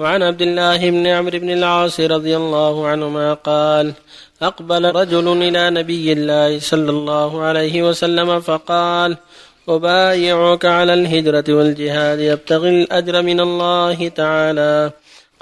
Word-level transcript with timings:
وعن 0.00 0.22
عبد 0.22 0.42
الله 0.42 0.90
بن 0.90 1.06
عمرو 1.06 1.38
بن 1.38 1.50
العاص 1.50 2.00
رضي 2.00 2.36
الله 2.36 2.86
عنهما 2.88 3.34
قال 3.34 3.92
أقبل 4.42 4.84
رجل 4.94 5.42
إلى 5.42 5.70
نبي 5.70 6.12
الله 6.12 6.58
صلى 6.58 6.90
الله 6.90 7.42
عليه 7.42 7.82
وسلم 7.82 8.40
فقال 8.40 9.16
أبايعك 9.68 10.64
على 10.64 10.94
الهجرة 10.94 11.44
والجهاد 11.48 12.18
يبتغي 12.20 12.82
الأجر 12.82 13.22
من 13.22 13.40
الله 13.40 14.08
تعالى. 14.08 14.90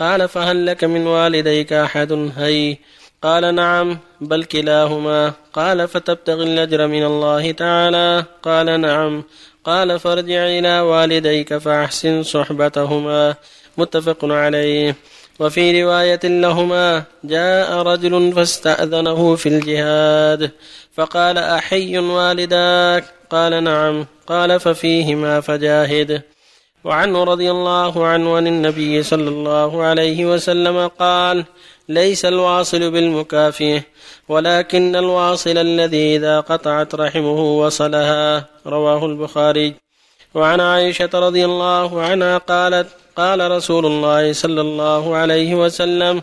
قال 0.01 0.29
فهل 0.29 0.67
لك 0.67 0.85
من 0.85 1.06
والديك 1.06 1.72
أحد؟ 1.72 2.31
هي. 2.37 2.77
قال 3.22 3.54
نعم 3.54 3.99
بل 4.21 4.45
كلاهما. 4.45 5.33
قال 5.53 5.88
فتبتغي 5.88 6.45
الأجر 6.45 6.87
من 6.87 7.04
الله 7.04 7.53
تعالى؟ 7.53 8.25
قال 8.43 8.81
نعم. 8.81 9.22
قال 9.65 9.99
فارجع 9.99 10.47
إلى 10.47 10.81
والديك 10.81 11.59
فأحسن 11.59 12.22
صحبتهما. 12.22 13.35
متفق 13.79 14.24
عليه. 14.24 14.97
وفي 15.40 15.83
رواية 15.83 16.20
لهما 16.24 17.02
جاء 17.24 17.73
رجل 17.73 18.32
فاستأذنه 18.32 19.37
في 19.37 19.48
الجهاد 19.48 20.51
فقال 20.95 21.38
أحي 21.38 21.98
والداك؟ 21.98 23.04
قال 23.30 23.64
نعم. 23.64 24.06
قال 24.27 24.60
ففيهما 24.60 25.41
فجاهد. 25.41 26.23
وعنه 26.84 27.24
رضي 27.24 27.51
الله 27.51 28.06
عنه 28.06 28.37
عن 28.37 28.46
النبي 28.46 29.02
صلى 29.02 29.28
الله 29.28 29.82
عليه 29.82 30.26
وسلم 30.26 30.87
قال 30.88 31.45
ليس 31.88 32.24
الواصل 32.24 32.90
بالمكافئ 32.90 33.80
ولكن 34.29 34.96
الواصل 34.96 35.59
الذي 35.59 36.16
إذا 36.16 36.40
قطعت 36.40 36.95
رحمه 36.95 37.59
وصلها. 37.60 38.46
رواه 38.66 39.06
البخاري. 39.06 39.74
وعن 40.34 40.60
عائشة 40.60 41.10
رضي 41.15 41.45
الله 41.45 42.02
عنها 42.02 42.38
قالت 42.38 42.88
قال 43.18 43.50
رسول 43.50 43.86
الله 43.86 44.32
صلى 44.32 44.60
الله 44.60 45.16
عليه 45.16 45.54
وسلم 45.54 46.22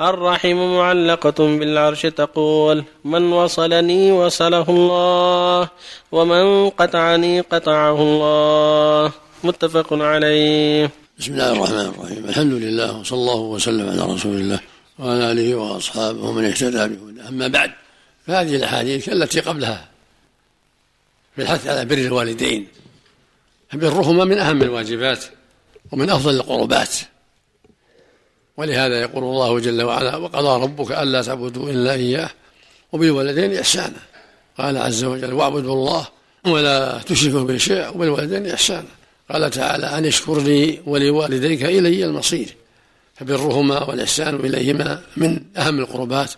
الرحم 0.00 0.58
معلقة 0.76 1.38
بالعرش 1.58 2.02
تقول 2.02 2.84
من 3.04 3.32
وصلني 3.32 4.12
وصله 4.12 4.66
الله 4.68 5.68
ومن 6.12 6.70
قطعني 6.70 7.40
قطعه 7.40 7.98
الله. 8.02 9.12
متفق 9.44 9.88
عليه. 9.92 10.90
بسم 11.18 11.32
الله 11.32 11.52
الرحمن 11.52 11.86
الرحيم. 11.92 12.22
الحمد 12.28 12.52
لله 12.52 13.00
وصلى 13.00 13.18
الله 13.18 13.40
وسلم 13.40 13.86
على 13.88 14.02
رسول 14.14 14.36
الله 14.36 14.60
وعلى 14.98 15.32
آله 15.32 15.54
وأصحابه 15.54 16.20
ومن 16.28 16.44
اهتدى 16.44 16.82
بهداه. 16.92 17.28
أما 17.28 17.48
بعد 17.48 17.70
فهذه 18.26 18.56
الأحاديث 18.56 19.08
التي 19.08 19.40
قبلها 19.40 19.88
في 21.36 21.42
الحث 21.42 21.66
على 21.66 21.84
بر 21.84 21.98
الوالدين 21.98 22.68
فبرهما 23.70 24.24
من 24.24 24.38
أهم 24.38 24.62
الواجبات. 24.62 25.24
ومن 25.92 26.10
أفضل 26.10 26.34
القربات. 26.34 26.94
ولهذا 28.56 29.00
يقول 29.00 29.24
الله 29.24 29.60
جل 29.60 29.82
وعلا 29.82 30.16
وقضى 30.16 30.62
ربك 30.62 30.92
ألا 30.92 31.22
تعبدوا 31.22 31.70
إلا 31.70 31.92
إياه 31.92 32.30
وبالوالدين 32.92 33.58
إحسانا 33.58 33.98
قال 34.58 34.78
عز 34.78 35.04
وجل 35.04 35.32
واعبدوا 35.32 35.74
الله 35.74 36.08
ولا 36.46 36.98
تشركوا 36.98 37.42
به 37.42 37.56
شيئا 37.56 37.88
وبالوالدين 37.88 38.46
إحسانا 38.46 38.88
قال 39.30 39.50
تعالى 39.50 39.86
أن 39.86 40.04
اشكر 40.04 40.40
لي 40.40 40.80
ولوالديك 40.86 41.64
إلي 41.64 42.04
المصير 42.04 42.56
فبرهما 43.14 43.84
والإحسان 43.84 44.34
إليهما 44.34 45.02
من 45.16 45.44
أهم 45.56 45.78
القربات 45.78 46.32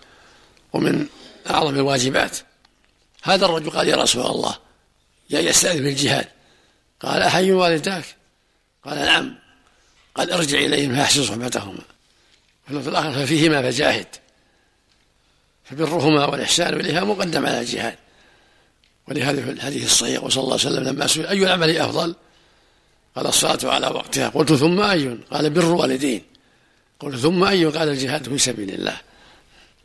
ومن 0.73 1.07
أعظم 1.51 1.75
الواجبات 1.75 2.37
هذا 3.23 3.47
الرجل 3.47 3.71
قال 3.71 3.89
يا 3.89 3.97
رسول 3.97 4.27
الله 4.27 4.57
يا 5.31 5.41
يستأذن 5.41 5.85
بالجهاد 5.85 6.27
قال 7.01 7.23
أحي 7.23 7.53
والداك؟ 7.53 8.05
قال 8.87 8.99
نعم. 8.99 9.35
قال 10.15 10.33
ارجع 10.33 10.59
إليهم 10.59 10.97
فأحسن 10.97 11.23
صحبتهما. 11.23 11.83
في 12.67 12.89
الآخر 12.89 13.13
ففيهما 13.13 13.63
فجاهد. 13.63 14.07
فبرهما 15.65 16.27
والإحسان 16.27 16.81
إليها 16.81 17.05
مقدم 17.05 17.47
على 17.47 17.61
الجهاد. 17.61 17.97
ولهذا 19.09 19.43
في 19.43 19.51
الحديث 19.51 19.85
الصحيح 19.85 20.25
وصلى 20.25 20.43
الله 20.43 20.59
عليه 20.61 20.67
وسلم 20.67 20.85
لما 20.85 21.07
سئل 21.07 21.27
أي 21.27 21.43
العمل 21.43 21.77
أفضل؟ 21.77 22.15
قال 23.17 23.27
الصلاة 23.27 23.75
على 23.75 23.87
وقتها. 23.87 24.29
قلت 24.29 24.53
ثم 24.53 24.81
أي؟ 24.81 25.19
قال 25.31 25.51
بر 25.51 25.65
والدين 25.65 26.23
قلت 27.01 27.17
ثم 27.17 27.45
أي؟ 27.45 27.65
قال 27.65 27.89
الجهاد 27.89 28.29
في 28.29 28.39
سبيل 28.39 28.71
الله. 28.71 28.97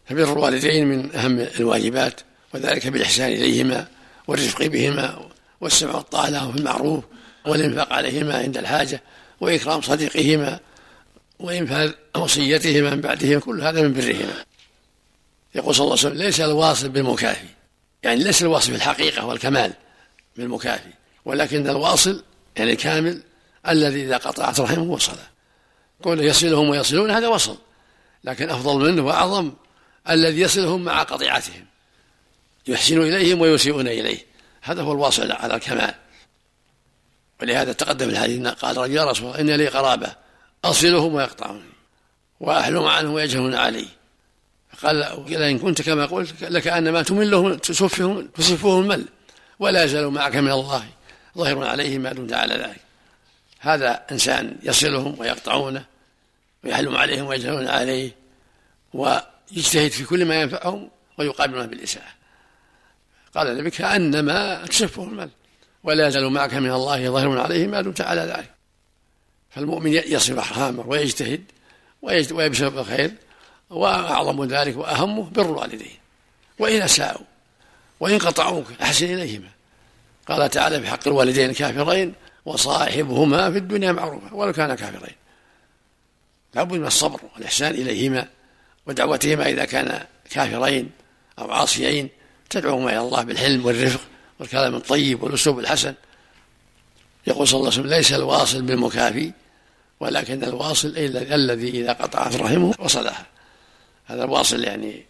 فبر 0.06 0.34
الوالدين 0.34 0.88
من 0.88 1.16
أهم 1.16 1.40
الواجبات 1.40 2.22
وذلك 2.54 2.88
بالإحسان 2.88 3.32
إليهما 3.32 3.88
والرفق 4.28 4.66
بهما 4.66 5.30
والسمع 5.62 5.96
والطاعة 5.96 6.30
لهم 6.30 6.52
في 6.52 6.58
المعروف. 6.58 7.04
والإنفاق 7.46 7.94
عليهما 7.94 8.38
عند 8.38 8.58
الحاجة 8.58 9.02
وإكرام 9.42 9.82
صديقهما 9.82 10.60
وإنفاذ 11.40 11.92
وصيتهما 12.16 12.90
من 12.90 13.02
بعدهما 13.02 13.40
كل 13.40 13.62
هذا 13.62 13.82
من 13.82 13.94
برهما. 13.94 14.46
يقول 15.56 15.76
صلى 15.76 15.84
الله 15.84 15.98
عليه 15.98 16.08
وسلم 16.08 16.24
ليس 16.26 16.42
الواصل 16.42 16.90
بالمكافي. 16.90 17.48
يعني 18.04 18.24
ليس 18.24 18.42
الواصل 18.42 18.72
بالحقيقة 18.72 19.26
والكمال 19.26 19.74
بالمكافي 20.38 20.90
ولكن 21.26 21.70
الواصل 21.70 22.24
يعني 22.58 22.72
الكامل 22.72 23.22
الذي 23.68 24.04
إذا 24.04 24.18
قطعت 24.18 24.60
رحمه 24.60 24.84
وصله. 24.84 25.28
قوله 26.04 26.24
يصلهم 26.24 26.70
ويصلون 26.70 27.12
هذا 27.12 27.28
وصل 27.28 27.58
لكن 28.24 28.50
أفضل 28.50 28.92
منه 28.92 29.06
وأعظم 29.06 29.52
الذي 30.10 30.42
يصلهم 30.42 30.84
مع 30.84 31.04
قطيعتهم 31.04 31.66
يحسن 32.68 33.02
إليهم 33.02 33.42
ويسيئون 33.42 33.88
إليه. 33.88 34.26
هذا 34.62 34.82
هو 34.82 34.92
الواصل 34.92 35.32
على 35.32 35.56
الكمال. 35.56 35.94
ولهذا 37.42 37.74
تقدم 37.74 38.10
الحديث 38.10 38.48
قال 38.48 38.78
رجل 38.78 38.96
يا 38.96 39.06
رسول 39.06 39.28
الله 39.28 39.40
إن 39.40 39.50
لي 39.50 39.68
قرابة 39.68 40.16
أصلهم 40.66 41.14
ويقطعوني 41.14 41.72
وأحلم 42.40 42.84
عنهم 42.84 43.14
ويجهلون 43.14 43.56
علي. 43.56 43.88
فقال 44.78 45.04
إن 45.44 45.60
كنت 45.60 45.82
كما 45.82 46.06
قلت 46.06 46.44
لكأنما 46.44 47.02
تملهم 47.02 47.54
تسفهم 47.54 48.28
تسفهم 48.28 48.82
المل 48.82 49.06
ولا 49.60 49.84
يزال 49.84 50.10
معك 50.10 50.36
من 50.36 50.52
الله 50.52 50.86
ظاهر 51.38 51.68
عليه 51.68 51.98
ما 51.98 52.14
دمت 52.14 52.34
على 52.34 52.56
ذلك. 52.56 52.82
هذا 53.60 54.06
إنسان 54.12 54.58
يصلهم 54.64 55.20
ويقطعونه 55.20 55.86
ويحلم 56.64 56.98
عليهم 56.98 57.26
ويجهلون 57.26 57.68
عليه 57.68 58.16
ويجتهد 58.94 59.92
في 59.92 60.04
كل 60.04 60.26
ما 60.26 60.42
ينفعهم 60.42 60.90
ويقابلونه 61.18 61.66
بالإساءة. 61.66 62.14
قال 63.36 63.48
النبي 63.48 63.70
كأنما 63.70 64.66
تسفه 64.66 65.04
المال 65.04 65.30
ولا 65.84 66.08
يزال 66.08 66.30
معك 66.30 66.54
من 66.54 66.72
الله 66.72 67.10
ظاهر 67.10 67.40
عليه 67.40 67.68
ما 67.68 67.82
دمت 67.82 68.02
على 68.02 68.22
ذلك. 68.22 68.52
فالمؤمن 69.50 69.94
يصل 69.94 70.34
أرحامه 70.34 70.88
ويجتهد 70.88 71.44
ويبشر 72.02 72.70
بالخير 72.70 73.12
وأعظم 73.70 74.46
ذلك 74.46 74.78
وأهمه 74.78 75.30
بر 75.30 75.46
الوالدين. 75.46 75.98
وإن 76.60 76.82
أساءوا 76.82 77.26
وإن 78.00 78.18
قطعوك 78.18 78.66
أحسن 78.82 79.06
إليهما. 79.06 79.50
قال 80.28 80.50
تعالى 80.50 80.80
بحق 80.80 81.08
الوالدين 81.08 81.50
الكافرين 81.50 82.14
وصاحبهما 82.46 83.52
في 83.52 83.58
الدنيا 83.58 83.92
معروفة 83.92 84.36
ولو 84.36 84.54
كان 84.54 84.76
كافرين. 84.76 85.16
لابد 86.56 86.74
من 86.74 86.88
الصبر 86.88 87.20
والإحسان 87.36 87.72
إليهما 87.72 88.28
ودعوتهما 88.86 89.50
إذا 89.50 89.66
كان 89.66 90.06
كافرين 90.30 90.90
أو 91.40 91.52
عاصيين 91.52 92.10
تدعوهما 92.50 92.90
إلى 92.90 93.00
الله 93.00 93.24
بالحلم 93.24 93.66
والرفق 93.66 94.02
والكلام 94.42 94.76
الطيب 94.76 95.24
والأسلوب 95.24 95.60
الحسن. 95.60 95.94
يقول 97.28 97.48
صلى 97.48 97.58
الله 97.58 97.72
عليه 97.72 97.80
وسلم 97.80 97.94
ليس 97.94 98.14
الواصل 98.14 98.62
بالمكافي 98.62 99.32
ولكن 100.00 100.44
الواصل 100.44 100.94
الذي 100.98 101.70
إذا 101.70 101.94
قطعت 101.94 102.36
رحمه 102.36 102.74
وصلها 102.80 103.26
هذا 104.06 104.24
الواصل 104.24 104.64
يعني 104.64 105.06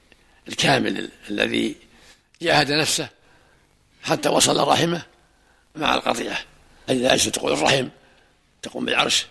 الكامل 0.48 1.10
الذي 1.30 1.76
جاهد 2.42 2.72
نفسه 2.72 3.10
حتى 4.04 4.30
وصل 4.30 4.68
رحمه 4.68 5.02
مع 5.76 5.96
القطيعة. 5.96 6.38
إذا 6.90 7.14
أجلس 7.14 7.26
تقول 7.26 7.54
الرحم 7.54 7.88
تقوم 8.62 8.86
بالعرش 8.86 9.26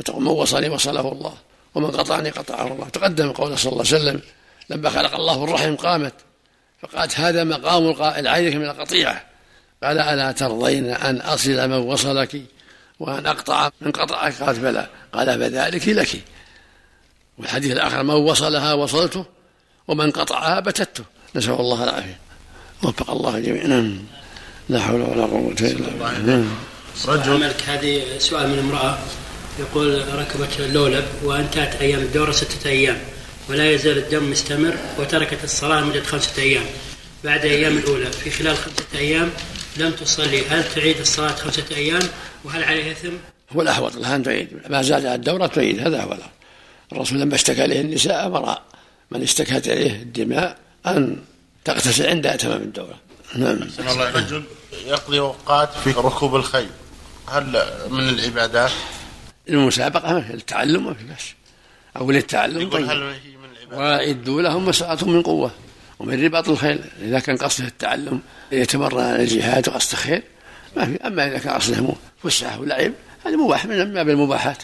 وتقول 0.00 0.22
من 0.22 0.28
وصلني 0.28 0.68
وصله 0.68 1.12
الله 1.12 1.34
ومن 1.74 1.90
قطعني 1.90 2.30
قطعه 2.30 2.72
الله. 2.72 2.88
تقدم 2.88 3.32
قول 3.32 3.58
صلى 3.58 3.72
الله 3.72 3.84
عليه 3.86 3.96
وسلم 3.96 4.20
لما 4.70 4.90
خلق 4.90 5.14
الله 5.14 5.44
الرحم 5.44 5.76
قامت 5.76 6.14
فقالت 6.82 7.20
هذا 7.20 7.44
مقام 7.44 7.90
العينك 8.18 8.54
من 8.54 8.64
القطيعة. 8.64 9.27
قال 9.82 9.98
ألا 9.98 10.32
ترضين 10.32 10.90
أن 10.90 11.16
أصل 11.20 11.68
من 11.68 11.76
وصلك 11.76 12.42
وأن 13.00 13.26
أقطع 13.26 13.70
من 13.80 13.92
قطعك؟ 13.92 14.42
قالت 14.42 14.58
بلى. 14.58 14.86
قال 15.12 15.26
فذلك 15.26 15.88
لك. 15.88 16.22
والحديث 17.38 17.72
الآخر 17.72 18.02
من 18.02 18.14
وصلها 18.14 18.74
وصلته 18.74 19.24
ومن 19.88 20.10
قطعها 20.10 20.60
بتته. 20.60 21.04
نسأل 21.34 21.52
الله 21.52 21.84
العافية. 21.84 22.18
وفق 22.82 23.10
الله 23.10 23.38
جميعا. 23.38 23.98
لا 24.68 24.80
حول 24.80 25.00
ولا 25.00 25.22
قوة 25.22 25.56
إلا 25.60 26.08
بالله. 26.08 26.44
رجل. 27.06 27.32
عملك 27.32 27.62
هذه 27.66 28.02
سؤال 28.18 28.48
من 28.48 28.58
امرأة 28.58 28.98
يقول 29.58 30.14
ركبت 30.14 30.60
اللولب 30.60 31.04
وأنتهت 31.22 31.80
أيام 31.80 32.00
الدورة 32.00 32.32
ستة 32.32 32.70
أيام 32.70 32.98
ولا 33.48 33.70
يزال 33.70 33.98
الدم 33.98 34.30
مستمر 34.30 34.76
وتركت 34.98 35.44
الصلاة 35.44 35.80
مدة 35.80 36.02
خمسة 36.02 36.42
أيام. 36.42 36.64
بعد 37.24 37.44
أيام 37.44 37.78
الأولى 37.78 38.12
في 38.12 38.30
خلال 38.30 38.56
خمسة 38.56 38.84
أيام 38.94 39.30
لم 39.76 39.90
تصلي. 39.90 40.46
هل 40.46 40.72
تعيد 40.74 40.98
الصلاة 41.00 41.32
خمسة 41.32 41.64
أيام؟ 41.76 42.02
وهل 42.44 42.64
عليها 42.64 42.92
إثم؟ 42.92 43.12
هو 43.52 43.62
الأحوط 43.62 43.96
لها 43.96 44.16
أن 44.16 44.22
تعيد. 44.22 44.48
ما 44.70 44.82
زاد 44.82 45.06
الدورة 45.06 45.46
تعيد. 45.46 45.80
هذا 45.80 46.02
هو 46.02 46.12
الأحوط 46.12 46.32
الرسول 46.92 47.20
لما 47.20 47.34
اشتكى 47.34 47.64
إليه 47.64 47.80
النساء 47.80 48.26
أمر 48.26 48.58
من 49.10 49.22
اشتكت 49.22 49.68
إليه 49.68 50.02
الدماء 50.02 50.58
أن 50.86 51.16
تغتسل 51.64 52.06
عند 52.06 52.36
تمام 52.36 52.62
الدورة. 52.62 52.98
نعم. 53.36 53.58
الله 53.78 54.10
رجل 54.10 54.42
يقضي 54.86 55.18
أوقات 55.18 55.70
في 55.84 55.90
ركوب 55.90 56.36
الخيل. 56.36 56.68
هل 57.26 57.62
من 57.90 58.08
العبادات؟ 58.08 58.70
المسابقة 59.48 60.18
التعلم 60.18 60.86
ما 60.86 60.94
في 60.94 61.04
بس 61.04 61.24
أو 61.96 62.10
للتعلم 62.10 62.60
يقول 62.60 62.72
طيب. 62.72 62.90
هل 62.90 63.02
هي 63.02 63.36
من 63.36 63.48
العبادات؟ 63.56 63.78
واعدوا 63.78 64.42
لهم 64.42 64.66
ما 64.66 64.98
من 65.02 65.22
قوة. 65.22 65.50
ومن 65.98 66.24
رباط 66.24 66.48
الخيل 66.48 66.80
إذا 67.02 67.18
كان 67.18 67.36
قصده 67.36 67.66
التعلم 67.66 68.20
يتمرن 68.52 69.04
على 69.04 69.22
الجهاد 69.22 69.68
وقصد 69.68 69.94
خير 69.94 70.22
ما 70.76 70.84
في 70.84 71.06
أما 71.06 71.26
إذا 71.26 71.38
كان 71.38 71.52
قصده 71.52 71.88
فسحة 72.22 72.60
ولعب 72.60 72.92
هذا 73.26 73.36
مباح 73.36 73.66
من 73.66 73.94
باب 73.94 74.08
المباحات 74.08 74.62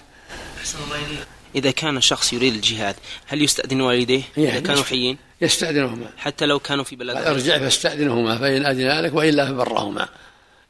إذا 1.54 1.70
كان 1.70 2.00
شخص 2.00 2.32
يريد 2.32 2.54
الجهاد 2.54 2.94
هل 3.26 3.42
يستأذن 3.42 3.80
والديه؟ 3.80 4.22
إذا 4.38 4.60
كانوا 4.60 4.82
حيين؟ 4.82 5.18
يستأذنهما. 5.40 6.06
حتى 6.16 6.46
لو 6.46 6.58
كانوا 6.58 6.84
في 6.84 6.96
بلد 6.96 7.16
ارجع 7.16 7.58
فاستأذنهما 7.58 8.38
فإن 8.38 8.66
أذن 8.66 9.00
لك 9.00 9.14
وإلا 9.14 9.46
فبرهما. 9.46 10.08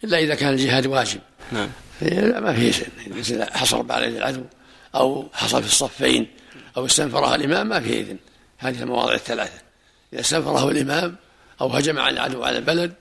إلا 0.04 0.18
إذا 0.18 0.34
كان 0.34 0.52
الجهاد 0.52 0.86
واجب. 0.86 1.20
نعم. 1.52 1.68
ما 2.42 2.54
في 2.54 2.84
إذن 3.06 3.44
حصل 3.44 3.92
على 3.92 4.08
العدو 4.08 4.44
أو 4.94 5.28
حصل 5.32 5.62
في 5.62 5.68
الصفين 5.68 6.26
أو 6.76 6.86
استنفرها 6.86 7.34
الإمام 7.34 7.68
ما 7.68 7.80
في 7.80 8.00
إذن. 8.00 8.16
هذه 8.58 8.82
المواضع 8.82 9.14
الثلاثة. 9.14 9.63
إذا 10.14 10.20
استنفره 10.20 10.70
الإمام 10.70 11.16
أو 11.60 11.68
هجم 11.68 11.98
على 11.98 12.14
العدو 12.14 12.42
على 12.44 12.58
البلد 12.58 12.92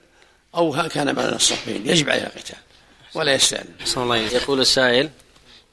أو 0.55 0.71
كان 0.93 1.13
بين 1.13 1.25
الصفين 1.25 1.89
يجب 1.89 2.09
عليه 2.09 2.23
القتال 2.23 2.57
ولا 3.15 3.33
يستأذن 3.33 3.65
يقول 4.33 4.59
السائل 4.59 5.09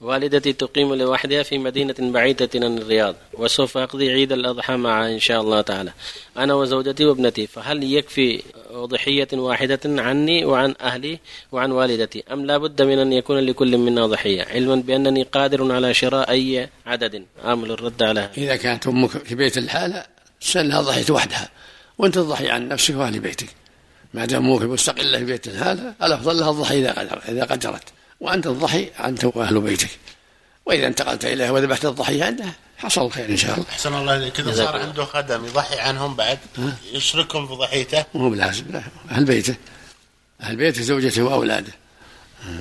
والدتي 0.01 0.53
تقيم 0.53 0.95
لوحدها 0.95 1.43
في 1.43 1.59
مدينة 1.59 1.95
بعيدة 1.99 2.49
عن 2.55 2.79
الرياض 2.79 3.15
وسوف 3.33 3.79
أقضي 3.79 4.11
عيد 4.11 4.33
الأضحى 4.33 4.77
معها 4.77 5.09
إن 5.09 5.19
شاء 5.19 5.41
الله 5.41 5.61
تعالى. 5.61 5.93
أنا 6.37 6.55
وزوجتي 6.55 7.05
وابنتي 7.05 7.47
فهل 7.47 7.83
يكفي 7.83 8.43
أضحية 8.71 9.29
واحدة 9.33 9.81
عني 9.85 10.45
وعن 10.45 10.75
أهلي 10.81 11.19
وعن 11.53 11.73
والدتي؟ 11.73 12.25
أم 12.33 12.47
لا 12.47 12.59
بد 12.59 12.83
من 12.83 12.99
أن 12.99 13.13
يكون 13.13 13.39
لكل 13.39 13.79
منا 13.79 14.07
ضحية؟ 14.07 14.43
علما 14.43 14.75
بأنني 14.75 15.23
قادر 15.23 15.73
على 15.73 15.95
شراء 15.95 16.31
أي 16.31 16.69
عدد. 16.87 17.25
آمل 17.45 17.71
الرد 17.71 18.03
على. 18.03 18.31
إذا 18.39 18.57
كانت 18.57 18.87
أمك 18.87 19.11
في 19.11 19.35
بيت 19.35 19.59
الحالة 19.59 20.07
سنها 20.41 20.81
ضحية 20.81 21.11
وحدها. 21.11 21.49
وأنت 21.99 22.15
تضحي 22.15 22.51
عن 22.51 22.69
نفسك 22.69 22.95
وأهل 22.95 23.21
بيتك. 23.21 23.49
ما 24.15 24.25
دام 24.25 24.51
أمك 24.51 24.63
مستقلة 24.63 25.19
في 25.19 25.25
بيت 25.25 25.49
الحالة 25.49 25.95
الأفضل 26.03 26.39
لها 26.39 26.51
الضحية 26.51 26.91
إذا 26.91 27.01
قدرت 27.01 27.29
إذا 27.29 27.45
قدرت. 27.45 27.85
وأنت 28.21 28.45
تضحي 28.45 28.91
أنت 29.05 29.25
وأهل 29.25 29.61
بيتك. 29.61 29.91
وإذا 30.67 30.87
انتقلت 30.87 31.25
إليها 31.25 31.51
وذبحت 31.51 31.85
الضحية 31.85 32.25
عندها 32.25 32.53
حصل 32.79 33.07
الخير 33.07 33.29
إن 33.29 33.37
شاء 33.37 33.55
الله. 33.55 33.67
أحسن 33.71 33.95
الله 33.95 34.17
إليك. 34.17 34.41
إذا 34.41 34.55
صار 34.55 34.77
عنده 34.77 35.05
خدم 35.05 35.45
يضحي 35.45 35.79
عنهم 35.79 36.17
بعد 36.17 36.39
يشركهم 36.93 37.47
في 37.47 37.55
ضحيته. 37.55 38.05
مو 38.15 38.31
بلازم. 38.31 38.65
لا 38.71 38.83
أهل 39.11 39.25
بيته. 39.25 39.55
أهل 40.41 40.57
بيته 40.57 40.83
زوجته 40.83 41.23
وأولاده. 41.23 41.73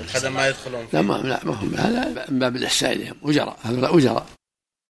الخدم 0.03 0.33
ما 0.33 0.47
يدخلون 0.47 0.87
لا 0.93 1.01
ما 1.01 1.13
لا 1.13 1.39
ما 1.43 1.53
هم. 1.53 1.75
هذا 1.75 2.25
من 2.29 2.39
باب 2.39 2.55
الإحسان. 2.55 2.91
إليهم 2.91 3.15
أجراء 3.23 3.57
هذول 3.63 3.85
أجراء 3.85 4.25